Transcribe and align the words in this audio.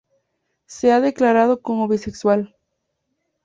Se 0.65 0.91
ha 0.91 0.99
declarado 0.99 1.61
como 1.61 1.87
bisexual. 1.87 2.55